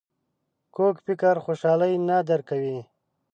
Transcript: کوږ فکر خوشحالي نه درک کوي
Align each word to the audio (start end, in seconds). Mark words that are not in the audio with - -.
کوږ 0.75 0.95
فکر 1.05 1.35
خوشحالي 1.45 1.93
نه 2.07 2.17
درک 2.29 2.45
کوي 2.49 2.77